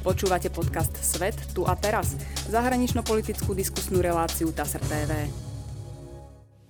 [0.00, 2.16] Počúvate podcast Svet tu a teraz,
[2.48, 5.28] zahranično-politickú diskusnú reláciu TASR TV.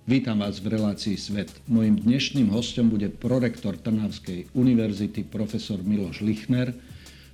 [0.03, 1.47] Vítam vás v relácii Svet.
[1.63, 6.75] Mojím dnešným hostom bude prorektor Trnavskej univerzity profesor Miloš Lichner,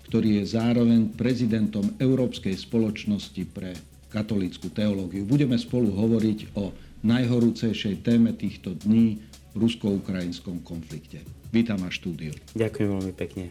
[0.06, 3.74] ktorý je zároveň prezidentom Európskej spoločnosti pre
[4.14, 5.26] katolícku teológiu.
[5.26, 6.78] Budeme spolu hovoriť o
[7.10, 9.18] najhorúcejšej téme týchto dní
[9.50, 11.26] v rusko-ukrajinskom konflikte.
[11.50, 12.38] Vítam vás štúdiu.
[12.54, 13.50] Ďakujem veľmi pekne.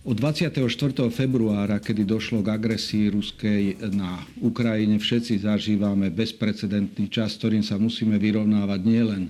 [0.00, 0.64] Od 24.
[1.12, 8.16] februára, kedy došlo k agresii ruskej na Ukrajine, všetci zažívame bezprecedentný čas, ktorým sa musíme
[8.16, 9.28] vyrovnávať nielen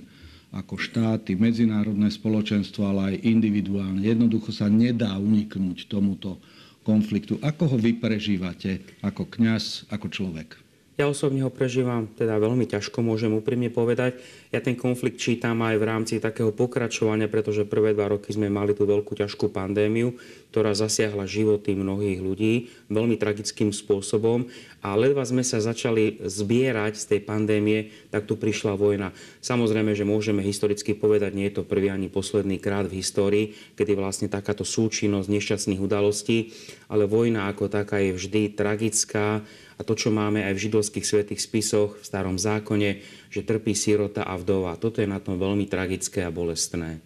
[0.55, 3.99] ako štáty, medzinárodné spoločenstvo, ale aj individuálne.
[3.99, 6.39] Jednoducho sa nedá uniknúť tomuto
[6.87, 7.43] konfliktu.
[7.43, 10.55] Ako ho vy prežívate ako kňaz, ako človek?
[11.01, 14.21] Ja osobne ho prežívam teda veľmi ťažko, môžem úprimne povedať.
[14.53, 18.77] Ja ten konflikt čítam aj v rámci takého pokračovania, pretože prvé dva roky sme mali
[18.77, 20.13] tú veľkú ťažkú pandémiu,
[20.53, 24.53] ktorá zasiahla životy mnohých ľudí veľmi tragickým spôsobom
[24.85, 29.17] a ledva sme sa začali zbierať z tej pandémie, tak tu prišla vojna.
[29.41, 33.97] Samozrejme, že môžeme historicky povedať, nie je to prvý ani posledný krát v histórii, kedy
[33.97, 36.53] vlastne takáto súčinnosť nešťastných udalostí,
[36.93, 39.41] ale vojna ako taká je vždy tragická,
[39.81, 43.01] a to, čo máme aj v židovských svetých spisoch v starom zákone,
[43.33, 44.77] že trpí sirota a vdova.
[44.77, 47.01] Toto je na tom veľmi tragické a bolestné.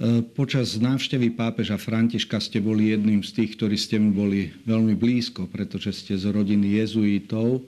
[0.00, 4.96] E, počas návštevy pápeža Františka ste boli jedným z tých, ktorí ste mu boli veľmi
[4.96, 7.60] blízko, pretože ste z rodiny jezuitov.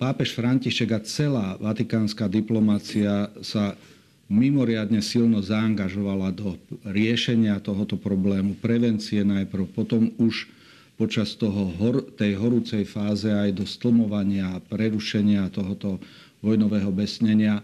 [0.00, 3.76] Pápež František a celá vatikánska diplomácia sa
[4.32, 6.56] mimoriadne silno zaangažovala do
[6.88, 10.48] riešenia tohoto problému, prevencie najprv, potom už
[11.02, 11.74] počas toho,
[12.14, 15.98] tej horúcej fáze aj do stlmovania a prerušenia tohoto
[16.46, 17.58] vojnového besnenia.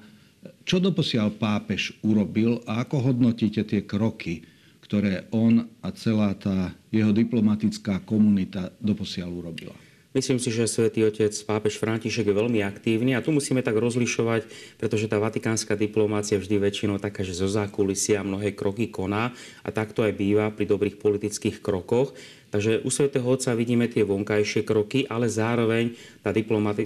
[0.66, 4.42] Čo doposiaľ pápež urobil a ako hodnotíte tie kroky,
[4.82, 9.78] ktoré on a celá tá jeho diplomatická komunita doposiaľ urobila?
[10.18, 14.50] Myslím si, že svätý Otec pápež František je veľmi aktívny a tu musíme tak rozlišovať,
[14.80, 19.30] pretože tá vatikánska diplomácia vždy väčšinou taká, že zo zákulisia mnohé kroky koná
[19.62, 22.18] a takto aj býva pri dobrých politických krokoch.
[22.48, 25.92] Takže u svätého Otca vidíme tie vonkajšie kroky, ale zároveň
[26.24, 26.32] tá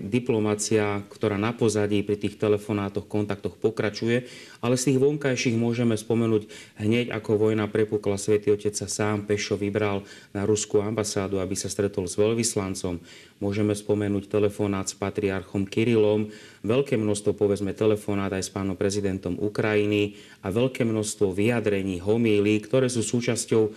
[0.03, 4.27] diplomácia, ktorá na pozadí pri tých telefonátoch, kontaktoch pokračuje,
[4.59, 6.51] ale z tých vonkajších môžeme spomenúť
[6.83, 10.03] hneď ako vojna prepukla, svätý Otec sa sám pešo vybral
[10.35, 12.99] na ruskú ambasádu, aby sa stretol s veľvyslancom.
[13.39, 16.31] Môžeme spomenúť telefonát s patriarchom Kirilom,
[16.67, 22.91] veľké množstvo, povedzme, telefonát aj s pánom prezidentom Ukrajiny a veľké množstvo vyjadrení, homílí, ktoré
[22.91, 23.71] sú súčasťou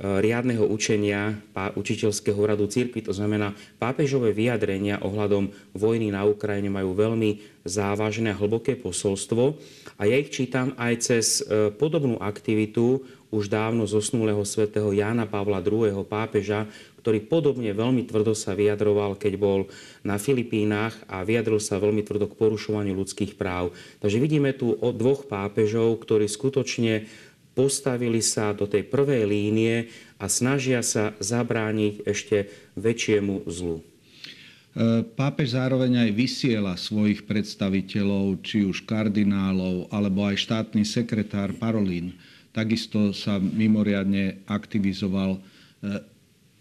[0.00, 3.04] riadneho učenia učiteľského radu cirkvi.
[3.04, 9.60] To znamená, pápežové vyjadrenia ohľadom vojny na Ukrajine majú veľmi závažné a hlboké posolstvo.
[10.00, 15.62] A ja ich čítam aj cez e, podobnú aktivitu už dávno zosnulého svätého Jána Pavla
[15.62, 16.02] II.
[16.02, 16.66] pápeža,
[17.00, 19.60] ktorý podobne veľmi tvrdo sa vyjadroval, keď bol
[20.04, 23.72] na Filipínach a vyjadril sa veľmi tvrdo k porušovaniu ľudských práv.
[24.04, 27.08] Takže vidíme tu o dvoch pápežov, ktorí skutočne
[27.54, 29.90] postavili sa do tej prvej línie
[30.20, 33.80] a snažia sa zabrániť ešte väčšiemu zlu.
[33.80, 42.14] E, pápež zároveň aj vysiela svojich predstaviteľov, či už kardinálov, alebo aj štátny sekretár Parolín.
[42.54, 45.38] Takisto sa mimoriadne aktivizoval.
[45.38, 45.40] E,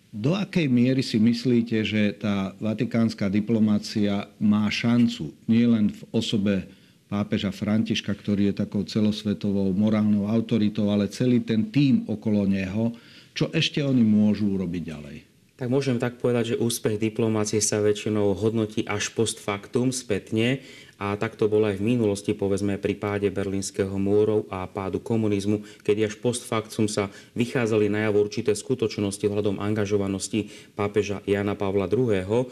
[0.09, 6.65] do akej miery si myslíte, že tá vatikánska diplomácia má šancu nielen v osobe
[7.09, 12.93] pápeža Františka, ktorý je takou celosvetovou morálnou autoritou, ale celý ten tým okolo neho,
[13.33, 15.17] čo ešte oni môžu urobiť ďalej?
[15.59, 20.63] Tak môžem tak povedať, že úspech diplomácie sa väčšinou hodnotí až post factum, spätne.
[20.99, 25.63] A tak to bolo aj v minulosti, povedzme, pri páde Berlínskeho múru a pádu komunizmu,
[25.79, 27.07] keď až post factum sa
[27.39, 32.51] vychádzali najavo určité skutočnosti ohľadom angažovanosti pápeža Jana Pavla II.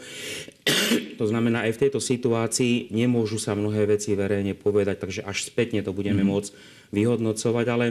[1.20, 5.84] To znamená, aj v tejto situácii nemôžu sa mnohé veci verejne povedať, takže až spätne
[5.84, 6.28] to budeme mm.
[6.32, 6.50] môcť
[6.96, 7.86] vyhodnocovať, ale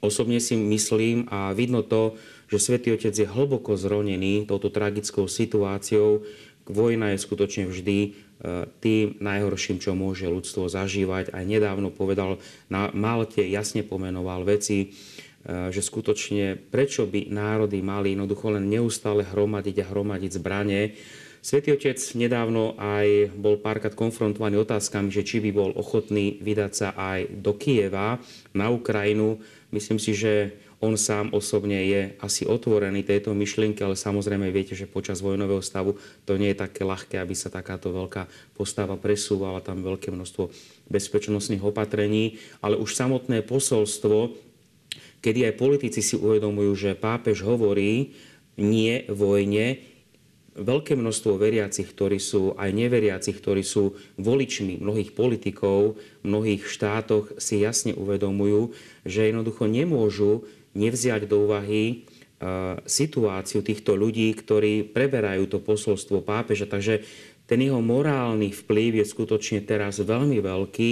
[0.00, 6.22] osobne si myslím a vidno to, že Svetý Otec je hlboko zronený touto tragickou situáciou.
[6.66, 11.32] Vojna je skutočne vždy E, tým najhorším, čo môže ľudstvo zažívať.
[11.32, 12.36] Aj nedávno povedal
[12.68, 14.86] na Malte, jasne pomenoval veci, e,
[15.72, 20.92] že skutočne prečo by národy mali jednoducho len neustále hromadiť a hromadiť zbranie.
[21.40, 26.88] Svetý Otec nedávno aj bol párkrát konfrontovaný otázkami, že či by bol ochotný vydať sa
[26.92, 28.20] aj do Kieva
[28.52, 29.40] na Ukrajinu.
[29.72, 34.84] Myslím si, že on sám osobne je asi otvorený tejto myšlienke, ale samozrejme viete, že
[34.84, 35.96] počas vojnového stavu
[36.28, 40.52] to nie je také ľahké, aby sa takáto veľká postava presúvala, tam veľké množstvo
[40.92, 44.36] bezpečnostných opatrení, ale už samotné posolstvo,
[45.24, 48.12] kedy aj politici si uvedomujú, že pápež hovorí,
[48.60, 49.80] nie vojne.
[50.56, 57.60] Veľké množstvo veriacich, ktorí sú aj neveriacich, ktorí sú voličmi mnohých politikov, mnohých štátoch si
[57.60, 58.72] jasne uvedomujú,
[59.04, 62.04] že jednoducho nemôžu nevziať do úvahy
[62.84, 66.68] situáciu týchto ľudí, ktorí preberajú to posolstvo pápeža.
[66.68, 67.00] Takže
[67.48, 70.90] ten jeho morálny vplyv je skutočne teraz veľmi veľký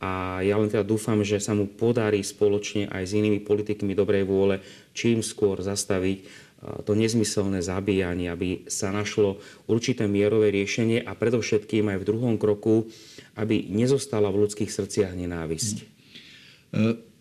[0.00, 4.24] a ja len teda dúfam, že sa mu podarí spoločne aj s inými politikmi dobrej
[4.24, 4.64] vôle
[4.96, 6.48] čím skôr zastaviť
[6.88, 12.88] to nezmyselné zabíjanie, aby sa našlo určité mierové riešenie a predovšetkým aj v druhom kroku,
[13.36, 15.76] aby nezostala v ľudských srdciach nenávisť.
[15.76, 15.84] E,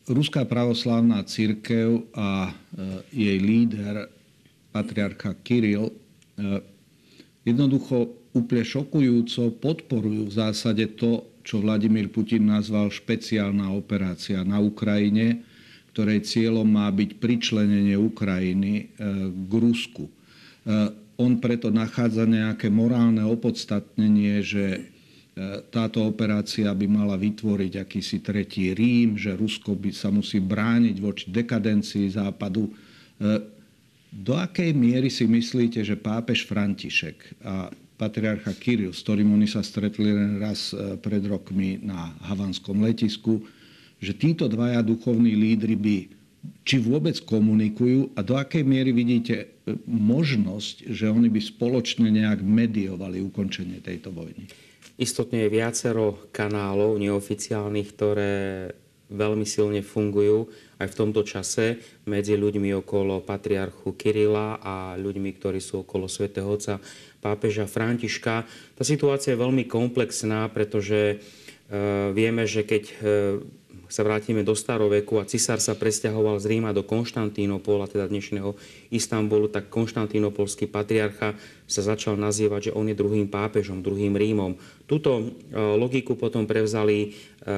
[0.06, 2.52] Ruská pravoslávna církev a e,
[3.10, 4.06] jej líder,
[4.70, 5.94] patriarcha Kiril, e,
[7.42, 15.42] jednoducho úplne šokujúco podporujú v zásade to, čo Vladimír Putin nazval špeciálna operácia na Ukrajine,
[15.90, 18.84] ktorej cieľom má byť pričlenenie Ukrajiny e,
[19.34, 20.06] k Rusku.
[21.16, 24.95] On preto nachádza nejaké morálne opodstatnenie, že
[25.68, 31.28] táto operácia by mala vytvoriť akýsi tretí Rím, že Rusko by sa musí brániť voči
[31.28, 32.72] dekadencii Západu.
[34.16, 37.68] Do akej miery si myslíte, že pápež František a
[38.00, 43.44] patriarcha Kiril, s ktorým oni sa stretli len raz e, pred rokmi na havanskom letisku,
[44.04, 45.98] že títo dvaja duchovní lídry by
[46.68, 49.46] či vôbec komunikujú a do akej miery vidíte e,
[49.88, 54.48] možnosť, že oni by spoločne nejak mediovali ukončenie tejto vojny?
[54.96, 58.34] Istotne je viacero kanálov neoficiálnych, ktoré
[59.12, 60.50] veľmi silne fungujú
[60.82, 61.78] aj v tomto čase
[62.10, 66.82] medzi ľuďmi okolo patriarchu Kirila a ľuďmi, ktorí sú okolo svätého Otca
[67.22, 68.46] pápeža Františka.
[68.76, 71.16] Tá situácia je veľmi komplexná, pretože e,
[72.12, 72.96] vieme, že keď e,
[73.88, 78.58] sa vrátime do staroveku a cisár sa presťahoval z Ríma do Konštantínopola, teda dnešného
[78.90, 84.54] Istanbulu, tak konštantínopolský patriarcha sa začal nazývať, že on je druhým pápežom, druhým Rímom.
[84.86, 85.24] Túto e,
[85.58, 87.08] logiku potom prevzali e,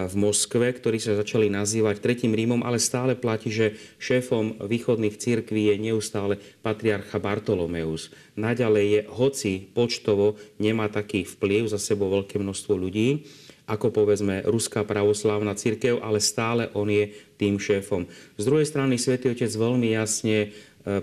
[0.07, 5.71] v Moskve, ktorí sa začali nazývať tretím Rímom, ale stále platí, že šéfom východných církví
[5.71, 8.11] je neustále patriarcha Bartolomeus.
[8.39, 13.27] Naďalej je, hoci počtovo nemá taký vplyv za sebou veľké množstvo ľudí,
[13.67, 18.07] ako povedzme Ruská pravoslávna církev, ale stále on je tým šéfom.
[18.39, 20.47] Z druhej strany svätý Otec veľmi jasne e,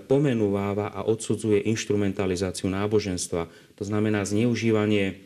[0.01, 3.45] pomenúváva a odsudzuje instrumentalizáciu náboženstva.
[3.77, 5.25] To znamená zneužívanie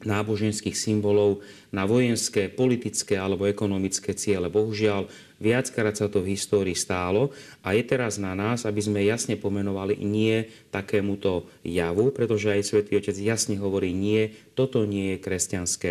[0.00, 4.48] náboženských symbolov na vojenské, politické alebo ekonomické ciele.
[4.48, 9.36] Bohužiaľ, viackrát sa to v histórii stálo a je teraz na nás, aby sme jasne
[9.36, 15.90] pomenovali nie takémuto javu, pretože aj Svetý Otec jasne hovorí nie, toto nie je kresťanské.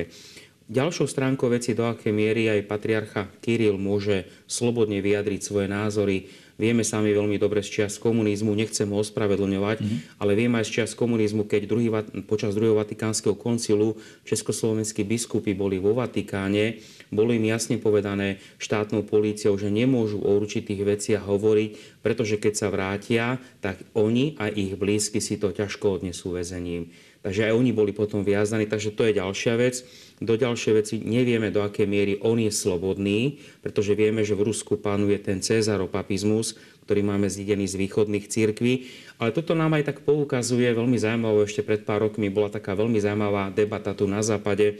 [0.69, 6.29] Ďalšou stránkou veci, do akej miery aj patriarcha Kiril môže slobodne vyjadriť svoje názory.
[6.61, 10.21] Vieme sami veľmi dobre z čias komunizmu, nechcem ho ospravedlňovať, mm-hmm.
[10.21, 11.89] ale vieme aj z čias komunizmu, keď druhý,
[12.29, 13.97] počas druhého vatikánskeho koncilu
[14.29, 16.77] československí biskupy boli vo Vatikáne,
[17.09, 22.67] bolo im jasne povedané štátnou políciou, že nemôžu o určitých veciach hovoriť, pretože keď sa
[22.69, 26.93] vrátia, tak oni a ich blízky si to ťažko odnesú väzením.
[27.19, 29.83] Takže aj oni boli potom viazaní, takže to je ďalšia vec.
[30.23, 34.79] Do ďalšej veci nevieme, do akej miery on je slobodný, pretože vieme, že v Rusku
[34.79, 36.55] panuje ten cezaropapizmus,
[36.87, 38.73] ktorý máme zidený z východných církví.
[39.19, 42.99] Ale toto nám aj tak poukazuje veľmi zaujímavé, ešte pred pár rokmi bola taká veľmi
[43.03, 44.79] zaujímavá debata tu na západe,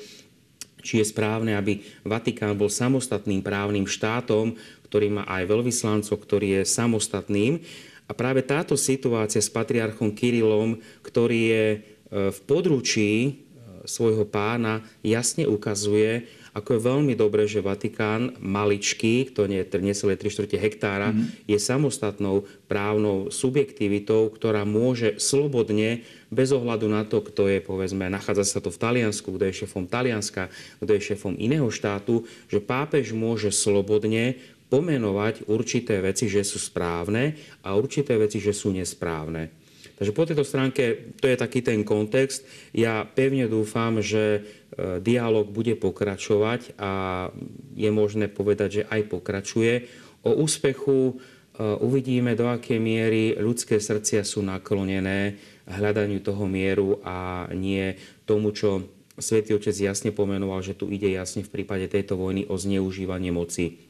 [0.79, 4.55] či je správne, aby Vatikán bol samostatným právnym štátom,
[4.87, 7.59] ktorý má aj veľvyslancov, ktorý je samostatným.
[8.09, 11.65] A práve táto situácia s patriarchom Kirilom, ktorý je
[12.09, 13.31] v područí e,
[13.85, 16.25] svojho pána jasne ukazuje,
[16.57, 21.45] ako je veľmi dobré, že Vatikán, maličký, to nie je necelé 3 čtvrte hektára, mm-hmm.
[21.45, 28.45] je samostatnou právnou subjektivitou, ktorá môže slobodne, bez ohľadu na to, kto je, povedzme, nachádza
[28.45, 30.49] sa to v Taliansku, kto je šéfom Talianska,
[30.81, 34.37] kto je šéfom iného štátu, že pápež môže slobodne
[34.69, 37.33] pomenovať určité veci, že sú správne
[37.65, 39.49] a určité veci, že sú nesprávne.
[39.99, 42.47] Takže po tejto stránke to je taký ten kontext.
[42.71, 44.41] Ja pevne dúfam, že e,
[45.03, 46.91] dialog bude pokračovať a
[47.75, 49.91] je možné povedať, že aj pokračuje.
[50.23, 51.13] O úspechu e,
[51.83, 55.35] uvidíme, do akej miery ľudské srdcia sú naklonené
[55.67, 58.87] hľadaniu toho mieru a nie tomu, čo
[59.19, 63.88] Svetý Otec jasne pomenoval, že tu ide jasne v prípade tejto vojny o zneužívanie moci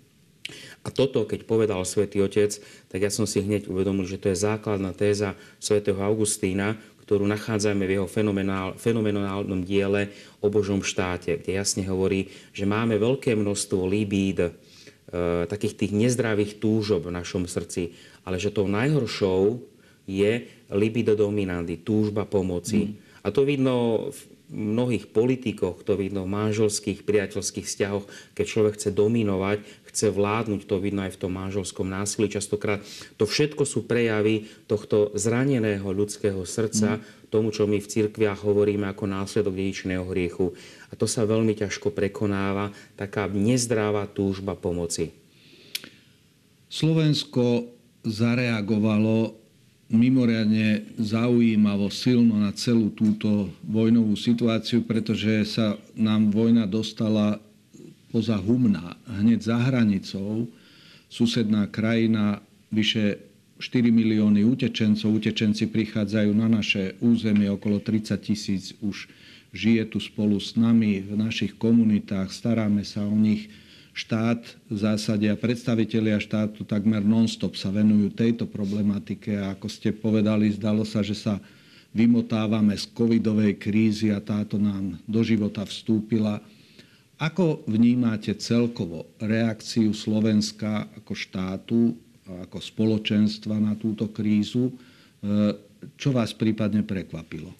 [0.79, 2.55] a toto, keď povedal svätý Otec,
[2.88, 7.83] tak ja som si hneď uvedomil, že to je základná téza svätého Augustína, ktorú nachádzame
[7.83, 13.89] v jeho fenomenál, fenomenálnom diele o Božom štáte, kde jasne hovorí, že máme veľké množstvo
[13.89, 14.51] libíd, e,
[15.50, 19.59] takých tých nezdravých túžob v našom srdci, ale že tou najhoršou
[20.05, 22.93] je libido dominandy, túžba pomoci.
[22.93, 22.93] Mm.
[23.25, 24.19] A to vidno v
[24.50, 30.82] mnohých politikoch, to vidno v manželských, priateľských vzťahoch, keď človek chce dominovať, chce vládnuť, to
[30.82, 32.82] vidno aj v tom manželskom násilí častokrát.
[33.22, 37.29] To všetko sú prejavy tohto zraneného ľudského srdca, mm.
[37.29, 40.58] tomu, čo my v cirkviach hovoríme ako následok dedičného hriechu.
[40.89, 45.13] A to sa veľmi ťažko prekonáva, taká nezdravá túžba pomoci.
[46.70, 47.70] Slovensko
[48.06, 49.38] zareagovalo
[49.89, 57.41] mimoriadne zaujímavo, silno na celú túto vojnovú situáciu, pretože sa nám vojna dostala
[58.13, 60.50] poza Humná, hneď za hranicou.
[61.10, 63.17] Susedná krajina, vyše
[63.58, 65.10] 4 milióny utečencov.
[65.10, 69.10] Utečenci prichádzajú na naše územie, okolo 30 tisíc už
[69.53, 73.50] žije tu spolu s nami v našich komunitách, staráme sa o nich
[74.00, 74.39] štát
[74.72, 80.48] v zásade a predstavitelia štátu takmer non-stop sa venujú tejto problematike a ako ste povedali,
[80.56, 81.44] zdalo sa, že sa
[81.91, 86.39] vymotávame z covidovej krízy a táto nám do života vstúpila.
[87.20, 91.79] Ako vnímate celkovo reakciu Slovenska ako štátu,
[92.48, 94.72] ako spoločenstva na túto krízu?
[94.72, 94.74] E,
[96.00, 97.51] čo vás prípadne prekvapilo?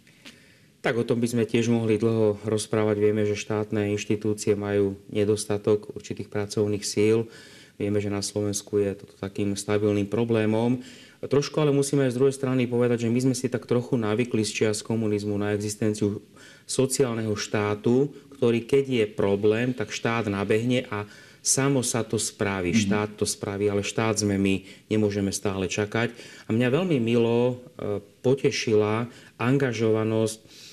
[0.80, 3.04] Tak o tom by sme tiež mohli dlho rozprávať.
[3.04, 7.28] Vieme, že štátne inštitúcie majú nedostatok určitých pracovných síl.
[7.76, 10.80] Vieme, že na Slovensku je toto takým stabilným problémom.
[11.20, 14.40] Trošku ale musíme aj z druhej strany povedať, že my sme si tak trochu navykli
[14.48, 16.24] z čias komunizmu na existenciu
[16.64, 18.08] sociálneho štátu,
[18.40, 21.04] ktorý keď je problém, tak štát nabehne a
[21.44, 22.88] samo sa to spraví, mm-hmm.
[22.88, 26.16] štát to spraví, ale štát sme my, nemôžeme stále čakať.
[26.48, 30.69] A mňa veľmi milo e, potešila angažovanosť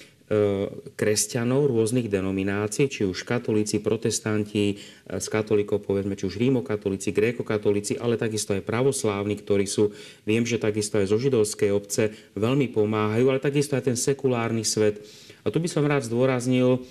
[0.99, 7.95] kresťanov rôznych denominácií, či už katolíci, protestanti, e, z katolíkov povedzme, či už rímokatolíci, grékokatolíci,
[8.03, 9.95] ale takisto aj pravoslávni, ktorí sú,
[10.27, 14.99] viem, že takisto aj zo židovskej obce veľmi pomáhajú, ale takisto aj ten sekulárny svet.
[15.47, 16.83] A tu by som rád zdôraznil,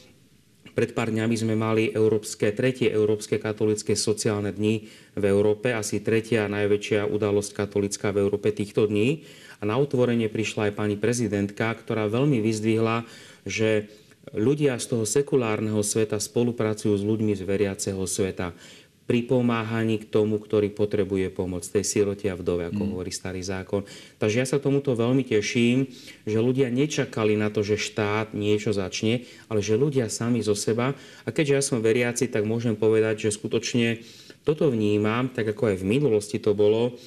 [0.76, 6.52] pred pár dňami sme mali európske, tretie európske katolické sociálne dni v Európe, asi tretia
[6.52, 9.24] najväčšia udalosť katolická v Európe týchto dní.
[9.60, 13.08] A na otvorenie prišla aj pani prezidentka, ktorá veľmi vyzdvihla,
[13.48, 13.88] že
[14.34, 18.58] ľudia z toho sekulárneho sveta spolupracujú s ľuďmi z veriaceho sveta
[19.06, 22.90] pri pomáhaní k tomu, ktorý potrebuje pomoc, tej sirote a vdove, ako mm.
[22.90, 23.86] hovorí starý zákon.
[24.18, 25.86] Takže ja sa tomuto veľmi teším,
[26.26, 30.98] že ľudia nečakali na to, že štát niečo začne, ale že ľudia sami zo seba.
[31.22, 34.02] A keďže ja som veriaci, tak môžem povedať, že skutočne
[34.42, 36.98] toto vnímam, tak ako aj v minulosti to bolo,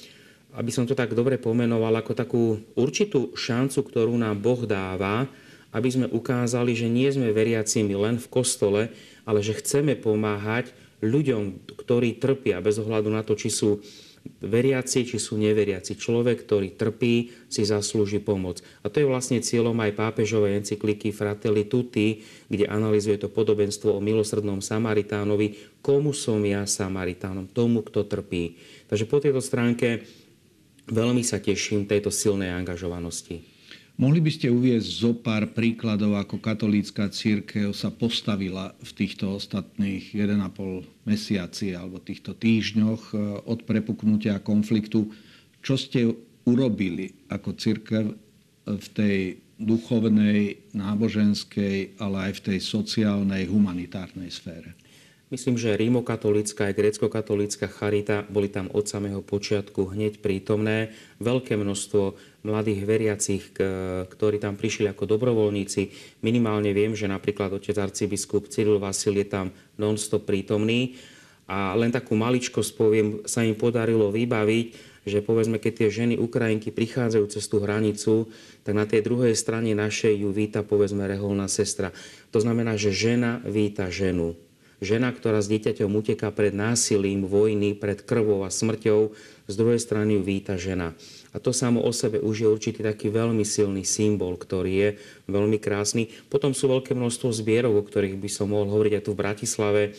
[0.58, 2.42] aby som to tak dobre pomenoval, ako takú
[2.74, 5.30] určitú šancu, ktorú nám Boh dáva,
[5.70, 8.90] aby sme ukázali, že nie sme veriacimi len v kostole,
[9.22, 13.78] ale že chceme pomáhať ľuďom, ktorí trpia, bez ohľadu na to, či sú
[14.42, 15.94] veriaci, či sú neveriaci.
[15.94, 18.60] Človek, ktorý trpí, si zaslúži pomoc.
[18.82, 24.04] A to je vlastne cieľom aj pápežovej encykliky Fratelli Tutti, kde analizuje to podobenstvo o
[24.04, 25.80] milosrdnom Samaritánovi.
[25.80, 27.48] Komu som ja Samaritánom?
[27.48, 28.58] Tomu, kto trpí.
[28.90, 30.04] Takže po tejto stránke
[30.88, 33.44] Veľmi sa teším tejto silnej angažovanosti.
[33.98, 40.14] Mohli by ste uviezť zo pár príkladov, ako katolícka církev sa postavila v týchto ostatných
[40.14, 45.12] 1,5 mesiaci alebo týchto týždňoch eh, od prepuknutia konfliktu.
[45.60, 46.08] Čo ste
[46.46, 48.04] urobili ako církev
[48.64, 54.78] v tej duchovnej, náboženskej, ale aj v tej sociálnej, humanitárnej sfére?
[55.28, 60.96] Myslím, že rímokatolická aj grécko-katolická charita boli tam od samého počiatku hneď prítomné.
[61.20, 62.16] Veľké množstvo
[62.48, 63.52] mladých veriacich,
[64.08, 65.92] ktorí tam prišli ako dobrovoľníci.
[66.24, 70.96] Minimálne viem, že napríklad otec arcibiskup Cyril Vasil je tam non-stop prítomný.
[71.44, 74.66] A len takú maličkosť poviem, sa im podarilo vybaviť,
[75.04, 78.32] že povedzme, keď tie ženy Ukrajinky prichádzajú cez tú hranicu,
[78.64, 81.92] tak na tej druhej strane našej ju víta povedzme reholná sestra.
[82.32, 84.40] To znamená, že žena víta ženu
[84.78, 89.10] Žena, ktorá s dieťaťom uteká pred násilím, vojny, pred krvou a smrťou,
[89.48, 90.94] z druhej strany ju víta žena.
[91.34, 94.90] A to samo o sebe už je určitý taký veľmi silný symbol, ktorý je
[95.26, 96.12] veľmi krásny.
[96.30, 99.82] Potom sú veľké množstvo zbierok, o ktorých by som mohol hovoriť aj tu v Bratislave.
[99.88, 99.90] E,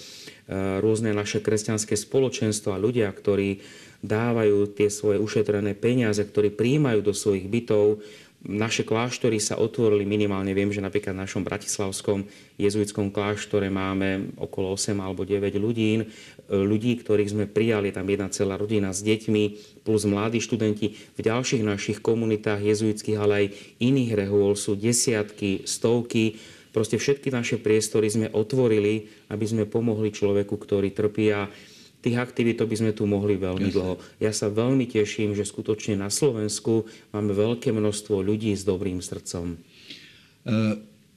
[0.80, 3.60] rôzne naše kresťanské spoločenstvo a ľudia, ktorí
[4.00, 8.00] dávajú tie svoje ušetrené peniaze, ktorí príjmajú do svojich bytov
[8.40, 12.24] naše kláštory sa otvorili minimálne, viem, že napríklad v našom bratislavskom
[12.56, 16.08] jezuitskom kláštore máme okolo 8 alebo 9 ľudí,
[16.48, 19.44] ľudí, ktorých sme prijali, tam jedna celá rodina s deťmi,
[19.84, 20.96] plus mladí študenti.
[20.96, 23.48] V ďalších našich komunitách jezuitských, ale aj
[23.84, 26.40] iných rehôl sú desiatky, stovky.
[26.72, 31.28] Proste všetky naše priestory sme otvorili, aby sme pomohli človeku, ktorý trpí.
[31.36, 31.52] A
[32.00, 33.76] Tých aktivít by sme tu mohli veľmi Jasne.
[33.76, 33.94] dlho.
[34.24, 39.56] Ja sa veľmi teším, že skutočne na Slovensku máme veľké množstvo ľudí s dobrým srdcom.
[39.56, 39.58] E,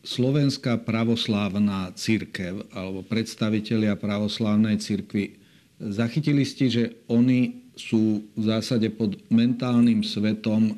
[0.03, 5.39] Slovenská pravoslávna církev alebo predstavitelia pravoslávnej církvy,
[5.79, 10.75] zachytili ste, že oni sú v zásade pod mentálnym svetom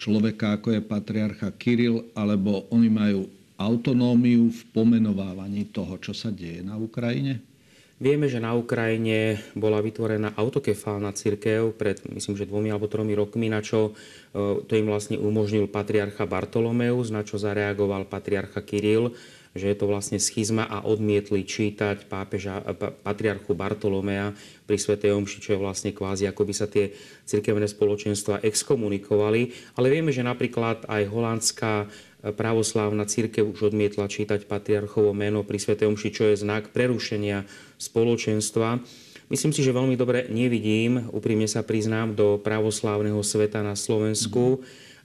[0.00, 3.28] človeka, ako je patriarcha Kiril, alebo oni majú
[3.60, 7.53] autonómiu v pomenovávaní toho, čo sa deje na Ukrajine?
[7.94, 13.46] Vieme, že na Ukrajine bola vytvorená autokefálna církev pred, myslím, že dvomi alebo tromi rokmi,
[13.46, 13.94] na čo
[14.34, 19.14] e, to im vlastne umožnil patriarcha Bartolomeus, na čo zareagoval patriarcha Kiril,
[19.54, 22.74] že je to vlastne schizma a odmietli čítať pápeža, e,
[23.06, 24.34] patriarchu Bartolomea
[24.66, 26.90] pri Svetej Omši, čo je vlastne kvázi, ako by sa tie
[27.22, 29.54] cirkevné spoločenstva exkomunikovali.
[29.78, 31.86] Ale vieme, že napríklad aj holandská
[32.32, 35.76] pravoslávna církev už odmietla čítať patriarchovo meno pri Sv.
[35.76, 37.44] Omši, čo je znak prerušenia
[37.76, 38.80] spoločenstva.
[39.28, 44.64] Myslím si, že veľmi dobre nevidím, úprimne sa priznám, do pravoslávneho sveta na Slovensku,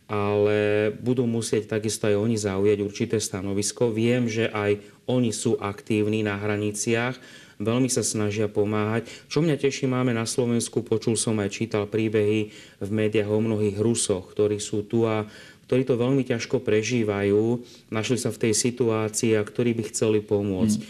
[0.10, 3.94] ale budú musieť takisto aj oni zaujať určité stanovisko.
[3.94, 7.16] Viem, že aj oni sú aktívni na hraniciach,
[7.64, 9.08] veľmi sa snažia pomáhať.
[9.30, 12.50] Čo mňa teší, máme na Slovensku, počul som aj čítal príbehy
[12.80, 15.30] v médiách o mnohých Rusoch, ktorí sú tu a
[15.70, 17.62] ktorí to veľmi ťažko prežívajú,
[17.94, 20.82] našli sa v tej situácii a ktorí by chceli pomôcť.
[20.82, 20.90] Mm.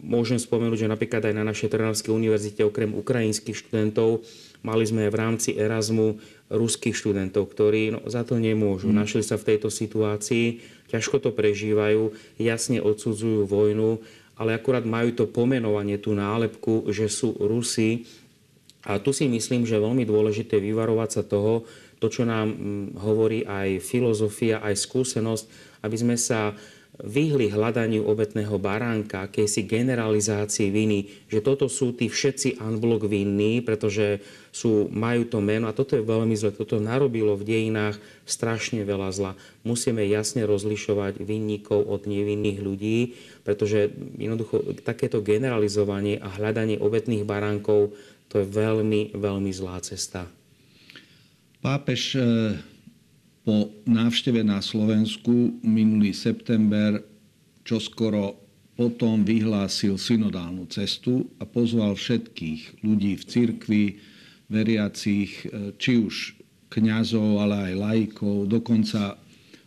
[0.00, 4.24] Môžem spomenúť, že napríklad aj na našej Trnavskej univerzite okrem ukrajinských študentov
[4.64, 6.16] mali sme v rámci Erasmu
[6.48, 8.88] ruských študentov, ktorí no, za to nemôžu.
[8.88, 9.04] Mm.
[9.04, 14.00] Našli sa v tejto situácii, ťažko to prežívajú, jasne odsudzujú vojnu,
[14.40, 18.08] ale akurát majú to pomenovanie, tú nálepku, že sú Rusi.
[18.86, 21.66] A tu si myslím, že je veľmi dôležité vyvarovať sa toho,
[22.06, 25.44] to, čo nám mm, hovorí aj filozofia, aj skúsenosť,
[25.82, 26.54] aby sme sa
[27.02, 34.22] vyhli hľadaniu obetného baránka, akejsi generalizácii viny, že toto sú tí všetci unblock vinní, pretože
[34.48, 36.56] sú, majú to meno a toto je veľmi zle.
[36.56, 39.32] Toto narobilo v dejinách strašne veľa zla.
[39.66, 42.98] Musíme jasne rozlišovať vinníkov od nevinných ľudí,
[43.44, 47.92] pretože jednoducho takéto generalizovanie a hľadanie obetných baránkov
[48.32, 50.24] to je veľmi, veľmi zlá cesta.
[51.66, 52.22] Pápež e,
[53.42, 57.02] po návšteve na Slovensku minulý september
[57.66, 58.38] čoskoro
[58.78, 63.84] potom vyhlásil synodálnu cestu a pozval všetkých ľudí v cirkvi,
[64.46, 66.38] veriacich, e, či už
[66.70, 69.18] kňazov, ale aj laikov, dokonca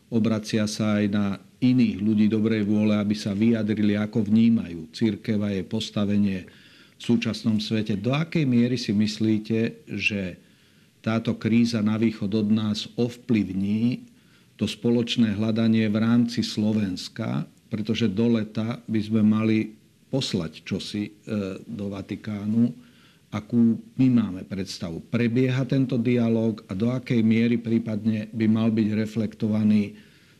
[0.07, 5.51] obracia sa aj na iných ľudí dobrej vôle, aby sa vyjadrili, ako vnímajú církev a
[5.51, 6.47] jej postavenie
[6.95, 7.99] v súčasnom svete.
[7.99, 10.47] Do akej miery si myslíte, že
[10.99, 14.03] táto kríza na východ od nás ovplyvní
[14.59, 19.71] to spoločné hľadanie v rámci Slovenska, pretože do leta by sme mali
[20.12, 21.12] poslať čosi e,
[21.63, 22.67] do Vatikánu,
[23.31, 25.05] akú my máme predstavu.
[25.07, 29.95] Prebieha tento dialog a do akej miery prípadne by mal byť reflektovaný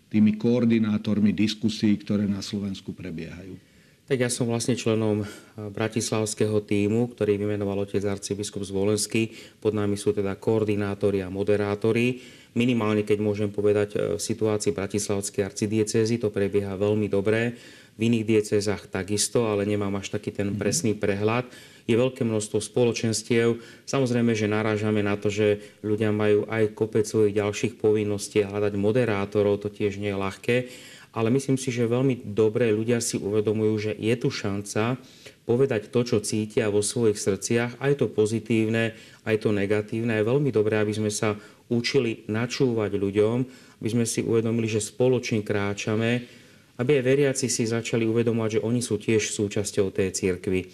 [0.10, 3.69] tými koordinátormi diskusí, ktoré na Slovensku prebiehajú.
[4.10, 5.28] Tak ja som vlastne členom eh,
[5.70, 9.30] bratislavského týmu, ktorý vymenoval otec arcibiskup Zvolenský.
[9.62, 12.18] Pod nami sú teda koordinátori a moderátori.
[12.58, 17.54] Minimálne, keď môžem povedať, eh, v situácii bratislavskej arcidiecezy to prebieha veľmi dobre.
[18.02, 20.58] V iných diecezách takisto, ale nemám až taký ten mhm.
[20.58, 21.46] presný prehľad.
[21.86, 23.62] Je veľké množstvo spoločenstiev.
[23.86, 28.74] Samozrejme, že narážame na to, že ľudia majú aj kopec svojich ďalších povinností a hľadať
[28.78, 30.58] moderátorov, to tiež nie je ľahké
[31.14, 35.02] ale myslím si, že veľmi dobre ľudia si uvedomujú, že je tu šanca
[35.50, 38.94] povedať to, čo cítia vo svojich srdciach, aj to pozitívne,
[39.26, 40.14] aj to negatívne.
[40.14, 41.34] Je veľmi dobré, aby sme sa
[41.74, 43.38] učili načúvať ľuďom,
[43.82, 46.30] aby sme si uvedomili, že spoločne kráčame,
[46.78, 50.70] aby aj veriaci si začali uvedomovať, že oni sú tiež súčasťou tej cirkvi.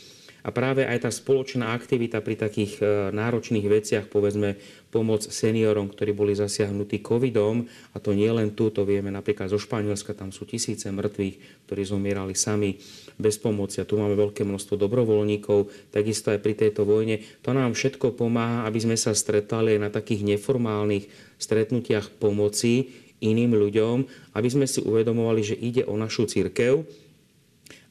[0.45, 4.61] A práve aj tá spoločná aktivita pri takých e, náročných veciach, povedzme
[4.93, 9.57] pomoc seniorom, ktorí boli zasiahnutí covidom, a to nie len tu, to vieme napríklad zo
[9.57, 12.77] Španielska, tam sú tisíce mŕtvych, ktorí zomierali sami
[13.17, 13.81] bez pomoci.
[13.81, 17.25] A tu máme veľké množstvo dobrovoľníkov, takisto aj pri tejto vojne.
[17.41, 21.09] To nám všetko pomáha, aby sme sa stretali na takých neformálnych
[21.41, 22.93] stretnutiach pomoci
[23.25, 23.97] iným ľuďom,
[24.37, 26.85] aby sme si uvedomovali, že ide o našu církev,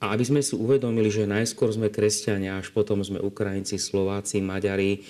[0.04, 5.00] a aby sme si uvedomili, že najskôr sme kresťania, až potom sme Ukrajinci, Slováci, Maďari,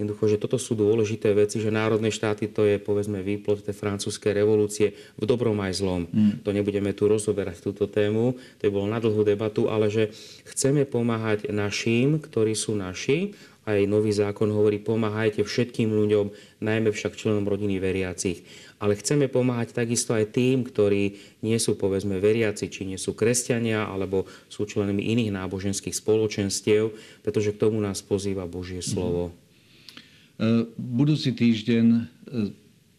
[0.00, 4.34] Jednoducho, že toto sú dôležité veci, že národné štáty to je povedzme výplod tej francúzskej
[4.34, 6.08] revolúcie v dobrom aj zlom.
[6.08, 6.42] Mm.
[6.42, 10.10] To nebudeme tu rozoberať túto tému, to je bolo na dlhú debatu, ale že
[10.48, 16.34] chceme pomáhať našim, ktorí sú naši, aj nový zákon hovorí, pomáhajte všetkým ľuďom,
[16.66, 18.42] najmä však členom rodiny veriacich.
[18.82, 21.14] Ale chceme pomáhať takisto aj tým, ktorí
[21.46, 26.90] nie sú povedzme veriaci, či nie sú kresťania, alebo sú členmi iných náboženských spoločenstiev,
[27.22, 29.30] pretože k tomu nás pozýva Božie slovo.
[29.30, 30.74] Mm-hmm.
[30.74, 32.02] Budúci týždeň e,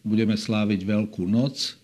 [0.00, 1.76] budeme sláviť Veľkú noc.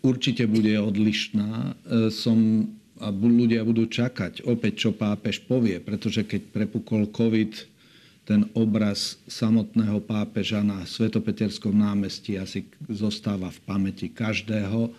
[0.00, 1.76] Určite bude odlišná.
[1.84, 2.64] E, som
[2.96, 7.75] a ľudia budú čakať opäť, čo pápež povie, pretože keď prepukol COVID,
[8.26, 14.90] ten obraz samotného pápeža na Svetopeterskom námestí asi zostáva v pamäti každého.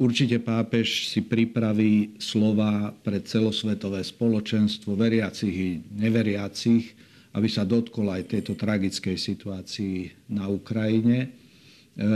[0.00, 6.96] Určite pápež si pripraví slova pre celosvetové spoločenstvo veriacich i neveriacich,
[7.36, 11.28] aby sa dotkol aj tejto tragickej situácii na Ukrajine.
[11.28, 12.08] E,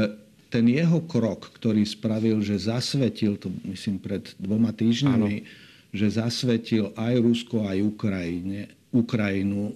[0.49, 5.45] ten jeho krok, ktorý spravil, že zasvetil, to myslím pred dvoma týždňami,
[5.93, 9.75] že zasvetil aj Rusko, aj Ukrajine, Ukrajinu, e,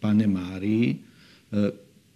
[0.00, 0.86] pane Márii.
[0.92, 0.96] E,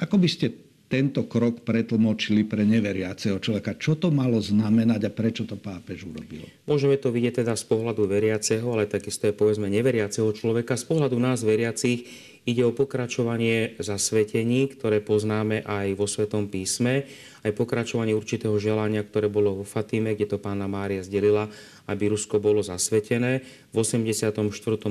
[0.00, 0.46] ako by ste
[0.90, 3.78] tento krok pretlmočili pre neveriaceho človeka.
[3.78, 6.42] Čo to malo znamenať a prečo to pápež urobil?
[6.66, 10.74] Môžeme to vidieť teda z pohľadu veriaceho, ale takisto je povedzme neveriaceho človeka.
[10.74, 12.10] Z pohľadu nás veriacich
[12.48, 17.04] ide o pokračovanie zasvetení, ktoré poznáme aj vo Svetom písme,
[17.44, 21.48] aj pokračovanie určitého želania, ktoré bolo vo Fatime, kde to pána Mária zdelila,
[21.88, 23.44] aby Rusko bolo zasvetené.
[23.72, 24.40] V 84.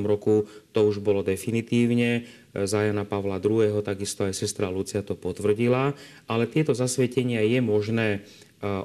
[0.05, 3.81] roku to už bolo definitívne za Jana Pavla II.
[3.85, 5.93] Takisto aj sestra Lucia to potvrdila.
[6.25, 8.19] Ale tieto zasvetenia je možné e,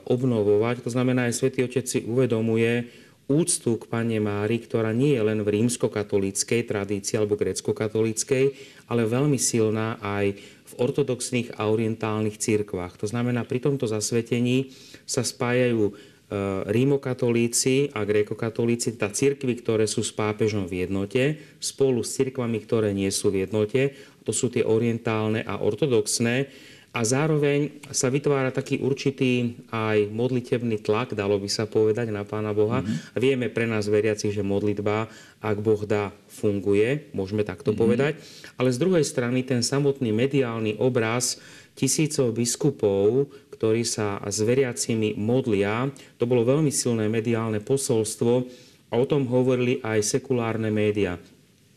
[0.05, 0.85] obnovovať.
[0.85, 2.89] To znamená, aj svätý Otec si uvedomuje
[3.31, 8.45] úctu k Pane Mári, ktorá nie je len v rímsko-katolíckej tradícii alebo grecko-katolíckej,
[8.91, 13.01] ale veľmi silná aj v ortodoxných a orientálnych cirkvách.
[13.01, 14.73] To znamená, pri tomto zasvetení
[15.09, 16.37] sa spájajú E,
[16.73, 22.97] rímokatolíci a grékokatolíci, tá cirkvy, ktoré sú s pápežom v jednote, spolu s cirkvami, ktoré
[22.97, 23.93] nie sú v jednote,
[24.25, 26.49] to sú tie orientálne a ortodoxné,
[26.95, 32.55] a zároveň sa vytvára taký určitý aj modlitebný tlak, dalo by sa povedať, na Pána
[32.55, 32.87] Boha.
[32.87, 33.19] Mm-hmm.
[33.19, 35.11] Vieme pre nás veriaci, že modlitba,
[35.43, 37.83] ak Boh dá, funguje, môžeme takto mm-hmm.
[37.83, 38.13] povedať.
[38.55, 41.43] Ale z druhej strany ten samotný mediálny obraz
[41.75, 43.27] tisícov biskupov,
[43.59, 45.91] ktorí sa s veriacimi modlia.
[46.23, 48.47] To bolo veľmi silné mediálne posolstvo
[48.91, 51.19] a o tom hovorili aj sekulárne médiá.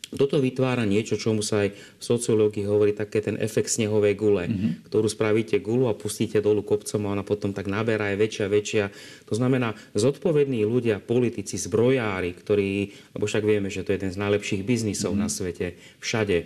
[0.08, 4.88] Toto vytvára niečo, čomu sa aj v sociológii hovorí také ten efekt snehovej gule, mm-hmm.
[4.88, 8.52] ktorú spravíte gulu a pustíte dolu kopcom a ona potom tak naberá aj väčšia a
[8.52, 8.84] väčšia.
[9.28, 12.72] To znamená, zodpovední ľudia, politici, zbrojári, ktorí,
[13.12, 15.28] lebo však vieme, že to je jeden z najlepších biznisov mm-hmm.
[15.28, 15.66] na svete,
[16.00, 16.36] všade,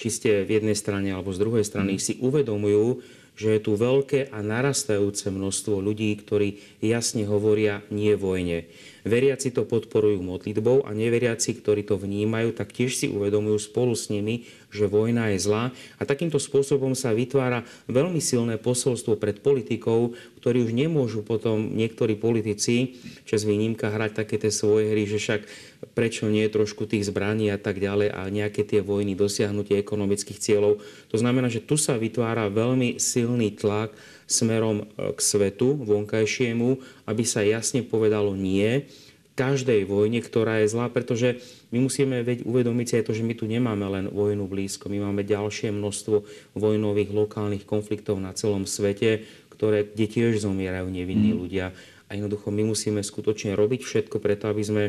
[0.00, 2.06] či ste v jednej strane alebo z druhej strany, mm-hmm.
[2.16, 3.04] si uvedomujú,
[3.40, 8.68] že je tu veľké a narastajúce množstvo ľudí, ktorí jasne hovoria nie vojne.
[9.00, 14.12] Veriaci to podporujú modlitbou a neveriaci, ktorí to vnímajú, tak tiež si uvedomujú spolu s
[14.12, 15.72] nimi, že vojna je zlá.
[15.96, 20.12] A takýmto spôsobom sa vytvára veľmi silné posolstvo pred politikou,
[20.44, 25.40] ktorí už nemôžu potom niektorí politici, čas výnimka, hrať také tie svoje hry, že však
[25.92, 30.80] prečo nie trošku tých zbraní a tak ďalej a nejaké tie vojny, dosiahnutie ekonomických cieľov.
[31.10, 33.92] To znamená, že tu sa vytvára veľmi silný tlak
[34.30, 36.78] smerom e, k svetu vonkajšiemu,
[37.10, 38.86] aby sa jasne povedalo nie
[39.40, 41.40] každej vojne, ktorá je zlá, pretože
[41.72, 45.00] my musíme veď uvedomiť si aj to, že my tu nemáme len vojnu blízko, my
[45.00, 51.38] máme ďalšie množstvo vojnových lokálnych konfliktov na celom svete, ktoré, kde tiež zomierajú nevinní mm.
[51.40, 51.72] ľudia.
[52.10, 54.84] A jednoducho my musíme skutočne robiť všetko preto, aby sme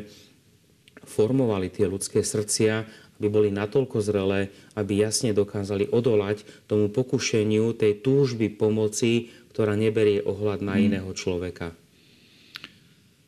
[1.06, 2.86] formovali tie ľudské srdcia,
[3.22, 10.26] aby boli natoľko zrelé, aby jasne dokázali odolať tomu pokušeniu tej túžby pomoci, ktorá neberie
[10.26, 10.84] ohľad na hmm.
[10.90, 11.78] iného človeka.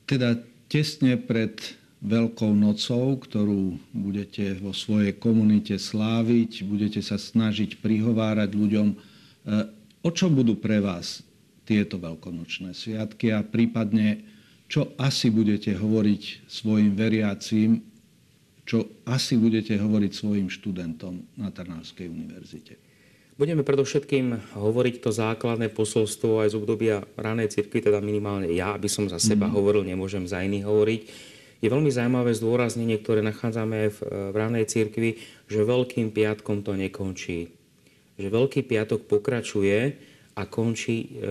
[0.10, 1.62] Teda tesne pred
[2.04, 8.96] Veľkou nocou, ktorú budete vo svojej komunite sláviť, budete sa snažiť prihovárať ľuďom, e,
[10.04, 11.24] o čo budú pre vás
[11.64, 14.20] tieto veľkonočné sviatky a prípadne
[14.74, 17.94] čo asi budete hovoriť svojim veriacím
[18.64, 22.80] čo asi budete hovoriť svojim študentom na Trnavskej univerzite?
[23.36, 28.88] Budeme predovšetkým hovoriť to základné posolstvo aj z obdobia ranej cirkvi, teda minimálne ja, aby
[28.88, 29.54] som za seba mm.
[29.58, 31.02] hovoril, nemôžem za iných hovoriť.
[31.60, 33.98] Je veľmi zaujímavé zdôraznenie, ktoré nachádzame v,
[34.32, 37.52] v ranej cirkvi, že Veľkým piatkom to nekončí.
[38.16, 39.98] Že Veľký piatok pokračuje
[40.34, 41.30] a končí e,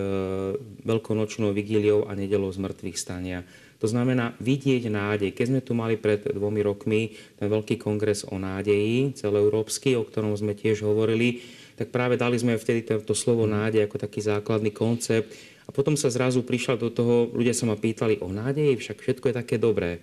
[0.86, 2.62] veľkonočnou vigíliou a nedelou z
[2.94, 3.42] stania.
[3.82, 5.34] To znamená vidieť nádej.
[5.34, 10.38] Keď sme tu mali pred dvomi rokmi ten veľký kongres o nádeji, celoeurópsky, o ktorom
[10.38, 11.42] sme tiež hovorili,
[11.74, 15.34] tak práve dali sme vtedy to, to slovo nádej ako taký základný koncept.
[15.66, 19.24] A potom sa zrazu prišla do toho, ľudia sa ma pýtali o nádeji, však všetko
[19.30, 19.98] je také dobré.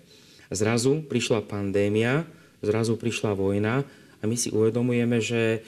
[0.51, 2.27] Zrazu prišla pandémia,
[2.59, 3.87] zrazu prišla vojna
[4.19, 5.63] a my si uvedomujeme, že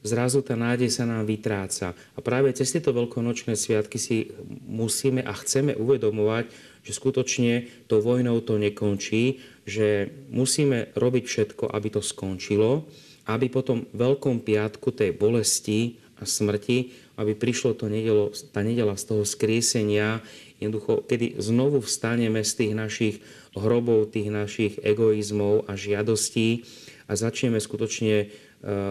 [0.00, 1.92] zrazu tá nádej sa nám vytráca.
[2.16, 4.32] A práve cez tieto veľkonočné sviatky si
[4.64, 6.48] musíme a chceme uvedomovať,
[6.80, 7.52] že skutočne
[7.86, 12.88] to vojnou to nekončí, že musíme robiť všetko, aby to skončilo,
[13.28, 19.04] aby potom Veľkom piatku tej bolesti a smrti, aby prišlo to nedelo, tá nedela z
[19.12, 20.24] toho skriesenia,
[20.60, 23.14] jednoducho, kedy znovu vstaneme z tých našich
[23.56, 26.64] hrobov, tých našich egoizmov a žiadostí
[27.08, 28.30] a začneme skutočne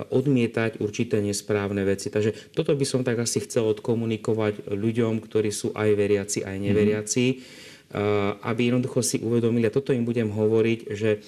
[0.10, 2.10] odmietať určité nesprávne veci.
[2.10, 7.26] Takže toto by som tak asi chcel odkomunikovať ľuďom, ktorí sú aj veriaci, aj neveriaci,
[7.38, 8.42] mm-hmm.
[8.50, 11.22] aby jednoducho si uvedomili, a toto im budem hovoriť, že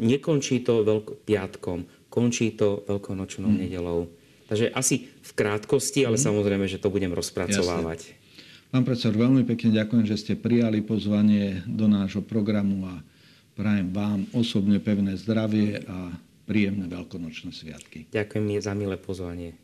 [0.00, 3.58] nekončí to veľko- piatkom, končí to veľkonočnou mm.
[3.60, 4.08] nedelou.
[4.48, 6.24] Takže asi v krátkosti, ale mm.
[6.24, 8.00] samozrejme, že to budem rozpracovávať.
[8.08, 8.20] Jasne.
[8.72, 13.04] Pán profesor, veľmi pekne ďakujem, že ste prijali pozvanie do nášho programu a
[13.52, 16.08] prajem vám osobne pevné zdravie a
[16.52, 18.12] príjemné veľkonočné sviatky.
[18.12, 19.56] Ďakujem za milé pozvanie.